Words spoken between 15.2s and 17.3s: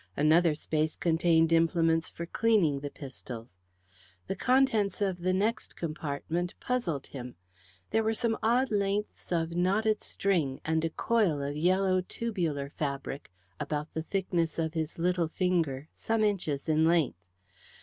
finger, some inches in length.